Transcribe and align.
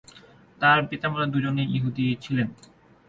তার 0.61 0.79
পিতামাতা 0.89 1.25
দুজনেই 1.25 1.67
ইহুদি 1.77 2.05
ছিলেন। 2.23 2.47